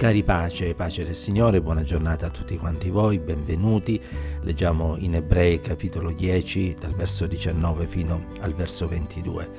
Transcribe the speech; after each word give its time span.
Cari 0.00 0.22
pace 0.22 0.72
pace 0.72 1.04
del 1.04 1.14
Signore, 1.14 1.60
buona 1.60 1.82
giornata 1.82 2.24
a 2.24 2.30
tutti 2.30 2.56
quanti 2.56 2.88
voi, 2.88 3.18
benvenuti. 3.18 4.00
Leggiamo 4.40 4.96
in 4.96 5.16
Ebrei 5.16 5.60
capitolo 5.60 6.10
10 6.10 6.76
dal 6.80 6.92
verso 6.92 7.26
19 7.26 7.86
fino 7.86 8.24
al 8.40 8.54
verso 8.54 8.88
22. 8.88 9.50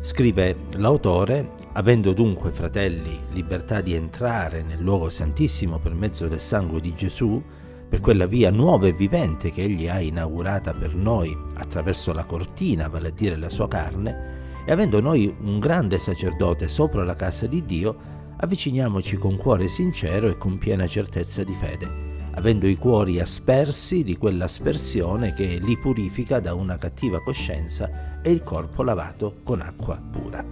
Scrive 0.00 0.54
l'autore, 0.72 1.52
avendo 1.72 2.12
dunque 2.12 2.50
fratelli 2.50 3.18
libertà 3.32 3.80
di 3.80 3.94
entrare 3.94 4.62
nel 4.62 4.82
luogo 4.82 5.08
santissimo 5.08 5.78
per 5.78 5.94
mezzo 5.94 6.28
del 6.28 6.42
sangue 6.42 6.82
di 6.82 6.94
Gesù, 6.94 7.42
per 7.88 8.00
quella 8.00 8.26
via 8.26 8.50
nuova 8.50 8.88
e 8.88 8.92
vivente 8.92 9.50
che 9.50 9.62
egli 9.62 9.88
ha 9.88 9.98
inaugurata 9.98 10.74
per 10.74 10.94
noi 10.94 11.34
attraverso 11.54 12.12
la 12.12 12.24
cortina, 12.24 12.88
vale 12.88 13.08
a 13.08 13.12
dire 13.12 13.36
la 13.36 13.48
sua 13.48 13.66
carne, 13.66 14.34
e 14.66 14.72
avendo 14.72 15.00
noi 15.00 15.34
un 15.40 15.58
grande 15.58 15.98
sacerdote 15.98 16.68
sopra 16.68 17.02
la 17.02 17.14
casa 17.14 17.46
di 17.46 17.64
Dio, 17.64 18.15
avviciniamoci 18.38 19.16
con 19.16 19.36
cuore 19.36 19.68
sincero 19.68 20.28
e 20.28 20.36
con 20.36 20.58
piena 20.58 20.86
certezza 20.86 21.42
di 21.42 21.54
fede, 21.58 21.88
avendo 22.32 22.66
i 22.66 22.76
cuori 22.76 23.18
aspersi 23.18 24.04
di 24.04 24.16
quell'aspersione 24.16 25.32
che 25.32 25.58
li 25.60 25.78
purifica 25.78 26.40
da 26.40 26.54
una 26.54 26.76
cattiva 26.76 27.22
coscienza 27.22 28.20
e 28.20 28.30
il 28.30 28.42
corpo 28.42 28.82
lavato 28.82 29.36
con 29.42 29.60
acqua 29.60 30.00
pura. 30.10 30.44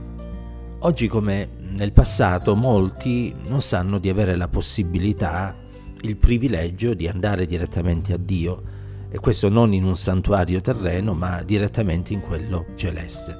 Oggi 0.80 1.08
come 1.08 1.48
nel 1.58 1.92
passato 1.92 2.54
molti 2.54 3.34
non 3.46 3.60
sanno 3.60 3.98
di 3.98 4.08
avere 4.08 4.36
la 4.36 4.48
possibilità, 4.48 5.54
il 6.02 6.16
privilegio 6.16 6.94
di 6.94 7.08
andare 7.08 7.46
direttamente 7.46 8.12
a 8.12 8.18
Dio, 8.18 8.62
e 9.10 9.18
questo 9.18 9.48
non 9.48 9.72
in 9.72 9.84
un 9.84 9.96
santuario 9.96 10.60
terreno, 10.60 11.14
ma 11.14 11.42
direttamente 11.42 12.12
in 12.12 12.20
quello 12.20 12.66
celeste. 12.74 13.36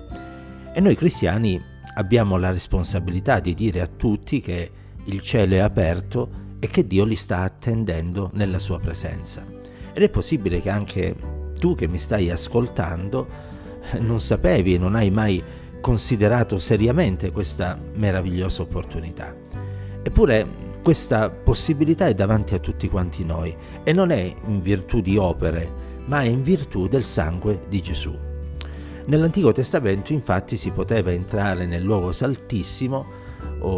E 0.72 0.80
noi 0.80 0.94
cristiani 0.94 1.60
abbiamo 1.94 2.36
la 2.36 2.50
responsabilità 2.50 3.40
di 3.40 3.54
dire 3.54 3.80
a 3.80 3.86
tutti 3.86 4.40
che 4.40 4.70
il 5.04 5.20
cielo 5.20 5.54
è 5.54 5.58
aperto 5.58 6.42
e 6.58 6.68
che 6.68 6.86
Dio 6.86 7.04
li 7.04 7.16
sta 7.16 7.40
attendendo 7.40 8.30
nella 8.34 8.58
sua 8.58 8.78
presenza. 8.78 9.44
Ed 9.92 10.02
è 10.02 10.08
possibile 10.08 10.60
che 10.60 10.70
anche 10.70 11.14
tu 11.58 11.74
che 11.74 11.86
mi 11.86 11.98
stai 11.98 12.30
ascoltando 12.30 13.42
non 14.00 14.20
sapevi 14.20 14.74
e 14.74 14.78
non 14.78 14.94
hai 14.94 15.10
mai 15.10 15.42
considerato 15.80 16.58
seriamente 16.58 17.30
questa 17.30 17.78
meravigliosa 17.94 18.62
opportunità. 18.62 19.34
Eppure 20.02 20.62
questa 20.82 21.28
possibilità 21.30 22.06
è 22.06 22.14
davanti 22.14 22.54
a 22.54 22.58
tutti 22.58 22.88
quanti 22.88 23.24
noi 23.24 23.54
e 23.82 23.92
non 23.92 24.10
è 24.10 24.34
in 24.46 24.62
virtù 24.62 25.00
di 25.00 25.16
opere, 25.16 25.68
ma 26.06 26.22
è 26.22 26.26
in 26.26 26.42
virtù 26.42 26.88
del 26.88 27.04
sangue 27.04 27.64
di 27.68 27.80
Gesù. 27.80 28.33
Nell'Antico 29.06 29.52
Testamento 29.52 30.12
infatti 30.12 30.56
si 30.56 30.70
poteva 30.70 31.12
entrare 31.12 31.66
nel 31.66 31.82
luogo 31.82 32.12
saltissimo 32.12 33.22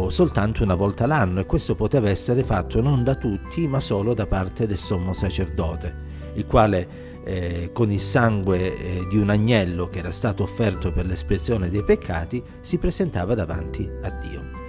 soltanto 0.09 0.63
una 0.63 0.75
volta 0.75 1.05
l'anno 1.05 1.39
e 1.39 1.45
questo 1.45 1.75
poteva 1.75 2.09
essere 2.09 2.43
fatto 2.43 2.81
non 2.81 3.03
da 3.03 3.15
tutti 3.15 3.67
ma 3.67 3.79
solo 3.79 4.13
da 4.13 4.25
parte 4.25 4.67
del 4.67 4.77
sommo 4.77 5.13
sacerdote, 5.13 5.93
il 6.35 6.45
quale 6.45 7.05
eh, 7.23 7.69
con 7.73 7.91
il 7.91 7.99
sangue 7.99 8.77
eh, 8.77 9.07
di 9.09 9.17
un 9.17 9.29
agnello 9.29 9.87
che 9.87 9.99
era 9.99 10.11
stato 10.11 10.43
offerto 10.43 10.91
per 10.91 11.05
l'espiazione 11.05 11.69
dei 11.69 11.83
peccati 11.83 12.41
si 12.61 12.77
presentava 12.77 13.33
davanti 13.33 13.89
a 14.01 14.09
Dio. 14.09 14.65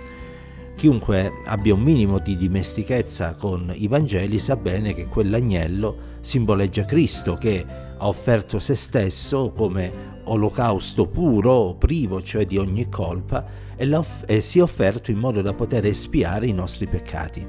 Chiunque 0.77 1.33
abbia 1.47 1.75
un 1.75 1.83
minimo 1.83 2.19
di 2.19 2.37
dimestichezza 2.37 3.35
con 3.35 3.73
i 3.75 3.89
Vangeli 3.89 4.39
sa 4.39 4.55
bene 4.55 4.95
che 4.95 5.07
quell'agnello 5.07 6.08
simboleggia 6.21 6.85
Cristo 6.85 7.35
che 7.35 7.65
ha 7.97 8.07
offerto 8.07 8.59
se 8.59 8.75
stesso 8.75 9.53
come 9.55 10.17
olocausto 10.25 11.07
puro, 11.07 11.75
privo 11.75 12.23
cioè 12.23 12.47
di 12.47 12.57
ogni 12.57 12.89
colpa, 12.89 13.45
e, 13.77 14.01
e 14.27 14.41
si 14.41 14.59
è 14.59 14.63
offerto 14.63 15.11
in 15.11 15.19
modo 15.19 15.43
da 15.43 15.53
poter 15.53 15.87
espiare 15.87 16.47
i 16.47 16.53
nostri 16.53 16.87
peccati. 16.87 17.47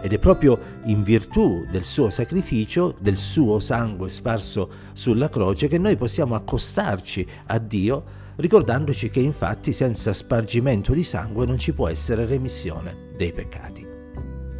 Ed 0.00 0.12
è 0.12 0.18
proprio 0.18 0.58
in 0.84 1.02
virtù 1.02 1.64
del 1.70 1.84
suo 1.84 2.10
sacrificio, 2.10 2.96
del 2.98 3.16
suo 3.16 3.60
sangue 3.60 4.08
sparso 4.08 4.70
sulla 4.92 5.28
croce, 5.28 5.68
che 5.68 5.78
noi 5.78 5.96
possiamo 5.96 6.34
accostarci 6.34 7.26
a 7.46 7.58
Dio, 7.58 8.20
ricordandoci 8.36 9.10
che 9.10 9.20
infatti 9.20 9.72
senza 9.72 10.12
spargimento 10.12 10.92
di 10.92 11.04
sangue 11.04 11.46
non 11.46 11.58
ci 11.58 11.72
può 11.72 11.86
essere 11.86 12.26
remissione 12.26 13.10
dei 13.16 13.30
peccati. 13.30 13.91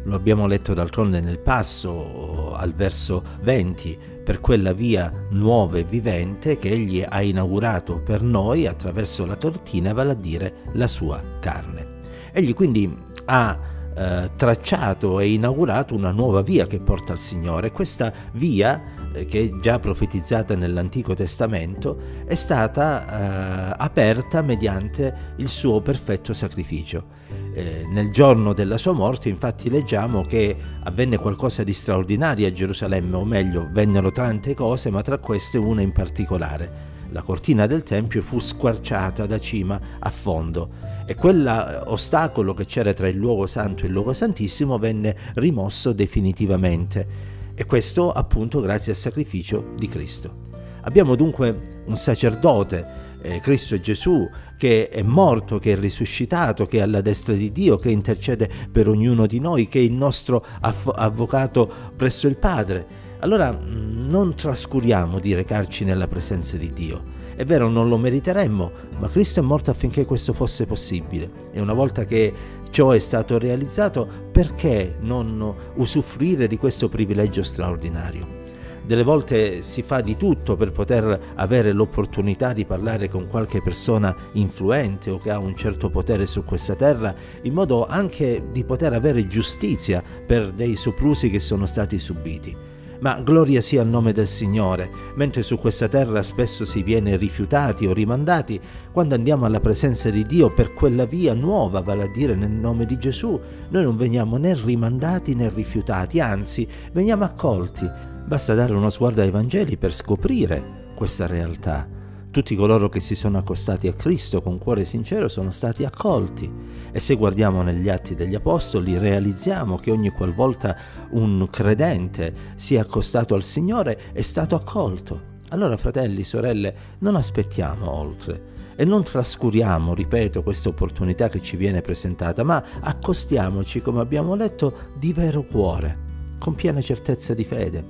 Lo 0.03 0.15
abbiamo 0.15 0.47
letto 0.47 0.73
d'altronde 0.73 1.21
nel 1.21 1.39
passo 1.39 2.53
al 2.53 2.73
verso 2.73 3.23
20, 3.41 3.97
per 4.23 4.39
quella 4.39 4.73
via 4.73 5.11
nuova 5.29 5.77
e 5.77 5.83
vivente 5.83 6.57
che 6.57 6.69
egli 6.69 7.05
ha 7.07 7.21
inaugurato 7.21 8.01
per 8.03 8.21
noi 8.21 8.67
attraverso 8.67 9.25
la 9.25 9.35
tortina, 9.35 9.93
vale 9.93 10.11
a 10.11 10.15
dire 10.15 10.53
la 10.73 10.87
sua 10.87 11.21
carne. 11.39 11.87
Egli 12.31 12.53
quindi 12.53 12.93
ha 13.25 13.57
eh, 13.95 14.31
tracciato 14.35 15.19
e 15.19 15.31
inaugurato 15.31 15.95
una 15.95 16.11
nuova 16.11 16.41
via 16.41 16.67
che 16.67 16.79
porta 16.79 17.11
al 17.11 17.19
Signore. 17.19 17.71
Questa 17.71 18.11
via, 18.33 18.81
eh, 19.13 19.25
che 19.25 19.41
è 19.41 19.59
già 19.59 19.79
profetizzata 19.79 20.55
nell'Antico 20.55 21.13
Testamento, 21.13 21.97
è 22.25 22.35
stata 22.35 23.71
eh, 23.71 23.75
aperta 23.77 24.41
mediante 24.41 25.33
il 25.37 25.47
suo 25.47 25.81
perfetto 25.81 26.33
sacrificio. 26.33 27.21
Eh, 27.55 27.85
nel 27.87 28.11
giorno 28.11 28.53
della 28.53 28.77
sua 28.77 28.93
morte 28.93 29.29
infatti 29.29 29.69
leggiamo 29.69 30.23
che 30.23 30.55
avvenne 30.83 31.17
qualcosa 31.17 31.63
di 31.63 31.73
straordinario 31.73 32.47
a 32.47 32.51
Gerusalemme, 32.51 33.15
o 33.15 33.25
meglio, 33.25 33.69
vennero 33.71 34.11
tante 34.11 34.53
cose, 34.53 34.89
ma 34.89 35.01
tra 35.01 35.17
queste 35.17 35.57
una 35.57 35.81
in 35.81 35.91
particolare. 35.91 36.92
La 37.13 37.21
cortina 37.21 37.67
del 37.67 37.83
Tempio 37.83 38.23
fu 38.23 38.39
squarciata 38.39 39.27
da 39.27 39.39
cima 39.39 39.79
a 39.99 40.09
fondo 40.09 40.69
e 41.05 41.13
quell'ostacolo 41.13 42.55
che 42.55 42.65
c'era 42.65 42.91
tra 42.93 43.07
il 43.07 43.17
luogo 43.17 43.45
santo 43.45 43.83
e 43.83 43.85
il 43.85 43.93
luogo 43.93 44.13
santissimo 44.13 44.79
venne 44.79 45.15
rimosso 45.35 45.93
definitivamente. 45.93 47.07
E 47.53 47.65
questo 47.65 48.11
appunto 48.11 48.61
grazie 48.61 48.93
al 48.93 48.97
sacrificio 48.97 49.73
di 49.77 49.87
Cristo. 49.87 50.41
Abbiamo 50.81 51.13
dunque 51.13 51.83
un 51.85 51.95
sacerdote 51.95 53.03
eh, 53.21 53.39
Cristo 53.41 53.79
Gesù 53.79 54.27
che 54.57 54.89
è 54.89 55.03
morto, 55.03 55.59
che 55.59 55.73
è 55.73 55.79
risuscitato, 55.79 56.65
che 56.65 56.79
è 56.79 56.81
alla 56.81 57.01
destra 57.01 57.35
di 57.35 57.51
Dio, 57.51 57.77
che 57.77 57.91
intercede 57.91 58.49
per 58.71 58.87
ognuno 58.89 59.27
di 59.27 59.39
noi, 59.39 59.67
che 59.67 59.77
è 59.77 59.83
il 59.83 59.93
nostro 59.93 60.43
avvocato 60.61 61.71
presso 61.95 62.27
il 62.27 62.37
Padre. 62.37 63.11
Allora 63.19 63.51
mm, 63.51 63.82
non 64.13 64.35
trascuriamo 64.35 65.17
di 65.17 65.33
recarci 65.33 65.83
nella 65.83 66.07
presenza 66.07 66.55
di 66.55 66.71
Dio. 66.71 67.01
È 67.35 67.43
vero, 67.45 67.67
non 67.67 67.89
lo 67.89 67.97
meriteremmo, 67.97 68.71
ma 68.99 69.09
Cristo 69.09 69.39
è 69.39 69.43
morto 69.43 69.71
affinché 69.71 70.05
questo 70.05 70.33
fosse 70.33 70.67
possibile. 70.67 71.27
E 71.51 71.59
una 71.59 71.73
volta 71.73 72.05
che 72.05 72.31
ciò 72.69 72.91
è 72.91 72.99
stato 72.99 73.39
realizzato, 73.39 74.07
perché 74.31 74.97
non 74.99 75.55
usufruire 75.73 76.47
di 76.47 76.57
questo 76.57 76.89
privilegio 76.89 77.41
straordinario? 77.41 78.41
delle 78.85 79.03
volte 79.03 79.61
si 79.61 79.81
fa 79.81 80.01
di 80.01 80.17
tutto 80.17 80.57
per 80.57 80.73
poter 80.73 81.17
avere 81.35 81.71
l'opportunità 81.71 82.51
di 82.51 82.65
parlare 82.65 83.07
con 83.07 83.27
qualche 83.29 83.61
persona 83.61 84.13
influente 84.33 85.09
o 85.09 85.19
che 85.19 85.31
ha 85.31 85.39
un 85.39 85.55
certo 85.55 85.89
potere 85.89 86.25
su 86.25 86.43
questa 86.43 86.75
terra, 86.75 87.15
in 87.43 87.53
modo 87.53 87.87
anche 87.87 88.43
di 88.51 88.65
poter 88.65 88.91
avere 88.91 89.25
giustizia 89.29 90.03
per 90.03 90.51
dei 90.51 90.75
soprusi 90.75 91.29
che 91.29 91.39
sono 91.39 91.65
stati 91.65 91.97
subiti. 91.97 92.72
Ma 93.03 93.19
gloria 93.19 93.61
sia 93.61 93.81
al 93.81 93.87
nome 93.87 94.13
del 94.13 94.27
Signore, 94.27 94.89
mentre 95.15 95.43
su 95.43 95.57
questa 95.57 95.87
terra 95.87 96.23
spesso 96.23 96.63
si 96.65 96.81
viene 96.81 97.17
rifiutati 97.17 97.85
o 97.85 97.93
rimandati, 97.93 98.59
quando 98.91 99.13
andiamo 99.13 99.45
alla 99.45 99.59
presenza 99.59 100.09
di 100.09 100.25
Dio 100.25 100.49
per 100.49 100.73
quella 100.73 101.05
via 101.05 101.33
nuova, 101.33 101.81
vale 101.81 102.03
a 102.03 102.07
dire 102.07 102.33
nel 102.33 102.49
nome 102.49 102.85
di 102.85 102.97
Gesù, 102.97 103.39
noi 103.67 103.83
non 103.83 103.97
veniamo 103.97 104.37
né 104.37 104.55
rimandati 104.55 105.35
né 105.35 105.51
rifiutati, 105.53 106.19
anzi 106.21 106.67
veniamo 106.93 107.25
accolti, 107.25 108.11
Basta 108.25 108.53
dare 108.53 108.73
uno 108.73 108.89
sguardo 108.89 109.21
ai 109.21 109.29
Vangeli 109.31 109.75
per 109.77 109.93
scoprire 109.93 110.91
questa 110.95 111.27
realtà. 111.27 111.92
Tutti 112.33 112.55
coloro 112.55 112.89
che 112.89 112.99
si 112.99 113.13
sono 113.13 113.37
accostati 113.37 113.87
a 113.87 113.93
Cristo 113.93 114.41
con 114.41 114.57
cuore 114.57 114.85
sincero 114.85 115.27
sono 115.27 115.51
stati 115.51 115.85
accolti 115.85 116.51
e 116.91 116.99
se 116.99 117.13
guardiamo 117.13 117.61
negli 117.61 117.89
atti 117.89 118.15
degli 118.15 118.33
Apostoli 118.33 118.97
realizziamo 118.97 119.77
che 119.77 119.91
ogni 119.91 120.09
qualvolta 120.09 120.75
un 121.11 121.47
credente 121.51 122.33
si 122.55 122.73
è 122.73 122.79
accostato 122.79 123.35
al 123.35 123.43
Signore 123.43 124.11
è 124.13 124.23
stato 124.23 124.55
accolto. 124.55 125.41
Allora 125.49 125.77
fratelli, 125.77 126.23
sorelle, 126.23 126.75
non 127.01 127.15
aspettiamo 127.15 127.87
oltre 127.91 128.41
e 128.75 128.83
non 128.83 129.03
trascuriamo, 129.03 129.93
ripeto, 129.93 130.41
questa 130.41 130.69
opportunità 130.69 131.29
che 131.29 131.39
ci 131.39 131.55
viene 131.55 131.81
presentata, 131.81 132.41
ma 132.41 132.63
accostiamoci, 132.79 133.79
come 133.79 134.01
abbiamo 134.01 134.33
letto, 134.33 134.89
di 134.97 135.13
vero 135.13 135.43
cuore 135.43 136.12
con 136.43 136.55
piena 136.55 136.81
certezza 136.81 137.33
di 137.33 137.45
fede. 137.45 137.81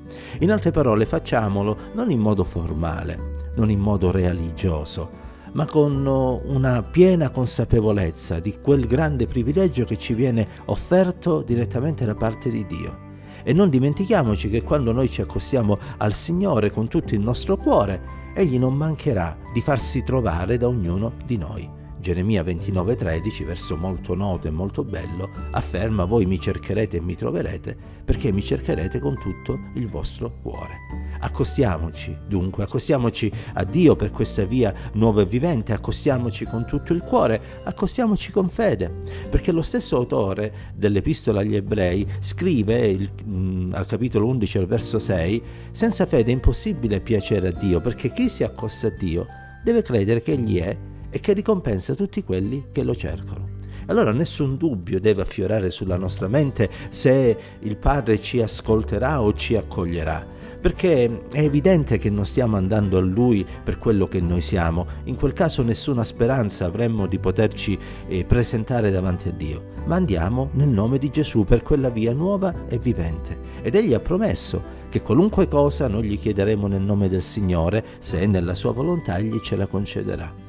In 0.42 0.52
altre 0.52 0.70
parole, 0.70 1.08
facciamolo 1.08 1.76
non 1.94 2.12
in 2.12 2.20
modo 2.20 2.44
formale, 2.44 3.50
non 3.56 3.72
in 3.72 3.80
modo 3.80 4.12
religioso, 4.12 5.10
ma 5.54 5.66
con 5.66 6.06
una 6.06 6.84
piena 6.84 7.32
consapevolezza 7.32 8.40
di 8.40 8.60
quel 8.62 8.86
grande 8.86 9.26
privilegio 9.26 9.86
che 9.86 9.98
ci 9.98 10.14
viene 10.14 10.48
offerto 10.66 11.42
direttamente 11.42 12.06
da 12.06 12.14
parte 12.14 12.52
di 12.52 12.64
Dio. 12.68 13.12
E 13.42 13.54
non 13.54 13.72
dimentichiamoci 13.72 14.52
che 14.52 14.62
quando 14.62 14.92
noi 14.92 15.10
ci 15.10 15.22
accostiamo 15.22 15.80
al 15.98 16.14
Signore 16.14 16.70
con 16.70 16.88
tutto 16.88 17.16
il 17.16 17.22
nostro 17.22 17.58
cuore, 17.58 18.22
Egli 18.36 18.60
non 18.60 18.76
mancherà 18.76 19.36
di 19.52 19.62
farsi 19.62 20.04
trovare 20.04 20.58
da 20.58 20.68
ognuno 20.68 21.14
di 21.26 21.38
noi. 21.38 21.82
Geremia 22.04 22.44
29:13, 22.44 23.46
verso 23.46 23.78
molto 23.78 24.14
noto 24.14 24.48
e 24.48 24.52
molto 24.52 24.84
bello, 24.84 25.30
afferma 25.52 26.04
voi 26.04 26.26
mi 26.26 26.38
cercherete 26.38 26.98
e 26.98 27.02
mi 27.02 27.16
troverete 27.16 27.78
perché 28.04 28.30
mi 28.34 28.44
cercherete 28.44 29.00
con 29.00 29.16
tutto 29.16 29.58
il 29.76 29.88
vostro 29.88 30.34
cuore. 30.42 30.80
Accostiamoci 31.20 32.18
dunque, 32.28 32.64
accostiamoci 32.64 33.32
a 33.54 33.64
Dio 33.64 33.96
per 33.96 34.12
questa 34.12 34.44
via 34.44 34.74
nuova 34.96 35.22
e 35.22 35.26
vivente, 35.26 35.72
accostiamoci 35.72 36.44
con 36.44 36.66
tutto 36.66 36.92
il 36.92 37.02
cuore, 37.02 37.42
accostiamoci 37.64 38.34
con 38.34 38.50
fede, 38.50 38.94
perché 39.30 39.54
lo 39.54 39.62
stesso 39.62 39.96
autore 39.96 40.74
dell'epistola 40.76 41.40
agli 41.40 41.56
ebrei 41.56 42.06
scrive 42.20 42.86
il, 42.86 43.10
mh, 43.24 43.32
mm, 43.34 43.74
al 43.76 43.88
capitolo 43.88 44.28
11 44.28 44.58
al 44.58 44.66
verso 44.66 45.00
6, 45.00 45.42
senza 45.72 46.06
fede 46.06 46.32
è 46.32 46.34
impossibile 46.34 47.00
piacere 47.00 47.48
a 47.48 47.52
Dio, 47.54 47.80
perché 47.80 48.12
chi 48.12 48.28
si 48.28 48.44
accosta 48.44 48.88
a 48.88 48.90
Dio 48.90 49.26
deve 49.64 49.82
credere 49.82 50.22
che 50.22 50.34
Egli 50.34 50.60
è 50.60 50.78
e 51.13 51.19
che 51.19 51.33
ricompensa 51.33 51.94
tutti 51.94 52.24
quelli 52.24 52.65
che 52.71 52.81
lo 52.81 52.95
cercano. 52.95 53.62
Allora 53.86 54.12
nessun 54.12 54.57
dubbio 54.57 55.00
deve 55.00 55.21
affiorare 55.21 55.69
sulla 55.69 55.95
nostra 55.95 56.27
mente 56.27 56.69
se 56.89 57.38
il 57.60 57.77
Padre 57.77 58.19
ci 58.19 58.42
ascolterà 58.42 59.21
o 59.21 59.33
ci 59.33 59.56
accoglierà, 59.56 60.25
perché 60.60 61.27
è 61.30 61.42
evidente 61.42 62.00
che 62.00 62.10
non 62.10 62.25
stiamo 62.25 62.57
andando 62.57 62.98
a 62.98 63.01
Lui 63.01 63.45
per 63.63 63.77
quello 63.77 64.07
che 64.07 64.21
noi 64.21 64.42
siamo, 64.42 64.88
in 65.04 65.15
quel 65.15 65.33
caso 65.33 65.62
nessuna 65.62 66.04
speranza 66.04 66.65
avremmo 66.65 67.06
di 67.06 67.19
poterci 67.19 67.77
eh, 68.07 68.24
presentare 68.25 68.89
davanti 68.89 69.27
a 69.27 69.33
Dio, 69.33 69.66
ma 69.86 69.95
andiamo 69.95 70.50
nel 70.54 70.69
nome 70.69 70.98
di 70.98 71.12
Gesù 71.12 71.44
per 71.44 71.62
quella 71.62 71.89
via 71.89 72.13
nuova 72.13 72.68
e 72.69 72.80
vivente. 72.80 73.38
Ed 73.62 73.75
Egli 73.75 73.94
ha 73.94 74.00
promesso 74.00 74.81
che 74.89 75.01
qualunque 75.01 75.48
cosa 75.48 75.88
noi 75.88 76.07
gli 76.07 76.19
chiederemo 76.19 76.68
nel 76.68 76.81
nome 76.81 77.09
del 77.09 77.24
Signore, 77.24 77.83
se 78.00 78.21
è 78.21 78.25
nella 78.25 78.54
sua 78.54 78.71
volontà, 78.71 79.18
egli 79.18 79.39
ce 79.42 79.56
la 79.56 79.68
concederà. 79.68 80.43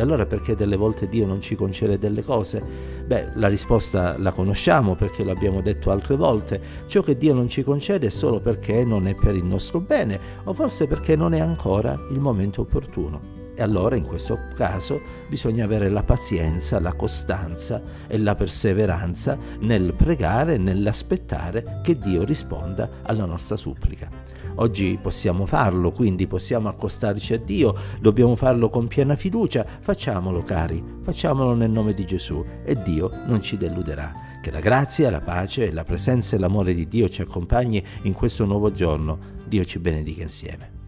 E 0.00 0.02
allora 0.02 0.24
perché 0.24 0.56
delle 0.56 0.76
volte 0.76 1.10
Dio 1.10 1.26
non 1.26 1.42
ci 1.42 1.54
concede 1.54 1.98
delle 1.98 2.24
cose? 2.24 2.62
Beh, 3.04 3.32
la 3.34 3.48
risposta 3.48 4.16
la 4.16 4.32
conosciamo 4.32 4.94
perché 4.94 5.22
l'abbiamo 5.22 5.60
detto 5.60 5.90
altre 5.90 6.16
volte. 6.16 6.58
Ciò 6.86 7.02
che 7.02 7.18
Dio 7.18 7.34
non 7.34 7.50
ci 7.50 7.62
concede 7.62 8.06
è 8.06 8.08
solo 8.08 8.40
perché 8.40 8.82
non 8.82 9.06
è 9.06 9.14
per 9.14 9.34
il 9.34 9.44
nostro 9.44 9.78
bene 9.78 10.18
o 10.44 10.54
forse 10.54 10.86
perché 10.86 11.16
non 11.16 11.34
è 11.34 11.40
ancora 11.40 11.92
il 12.12 12.18
momento 12.18 12.62
opportuno. 12.62 13.20
E 13.54 13.62
allora 13.62 13.94
in 13.94 14.06
questo 14.06 14.38
caso 14.54 14.98
bisogna 15.28 15.66
avere 15.66 15.90
la 15.90 16.02
pazienza, 16.02 16.80
la 16.80 16.94
costanza 16.94 17.82
e 18.06 18.16
la 18.16 18.34
perseveranza 18.34 19.36
nel 19.58 19.92
pregare 19.92 20.56
nell'aspettare 20.56 21.82
che 21.82 21.98
Dio 21.98 22.24
risponda 22.24 22.88
alla 23.02 23.26
nostra 23.26 23.58
supplica. 23.58 24.08
Oggi 24.60 24.98
possiamo 25.00 25.46
farlo, 25.46 25.90
quindi 25.90 26.26
possiamo 26.26 26.68
accostarci 26.68 27.32
a 27.32 27.38
Dio, 27.38 27.74
dobbiamo 27.98 28.36
farlo 28.36 28.68
con 28.68 28.88
piena 28.88 29.16
fiducia, 29.16 29.64
facciamolo 29.80 30.42
cari, 30.42 30.84
facciamolo 31.00 31.54
nel 31.54 31.70
nome 31.70 31.94
di 31.94 32.04
Gesù 32.04 32.44
e 32.62 32.74
Dio 32.74 33.10
non 33.26 33.40
ci 33.40 33.56
deluderà. 33.56 34.12
Che 34.42 34.50
la 34.50 34.60
grazia, 34.60 35.10
la 35.10 35.22
pace, 35.22 35.72
la 35.72 35.84
presenza 35.84 36.36
e 36.36 36.38
l'amore 36.38 36.74
di 36.74 36.86
Dio 36.86 37.08
ci 37.08 37.22
accompagni 37.22 37.82
in 38.02 38.12
questo 38.12 38.44
nuovo 38.44 38.70
giorno. 38.70 39.38
Dio 39.46 39.64
ci 39.64 39.78
benedica 39.78 40.22
insieme. 40.22 40.79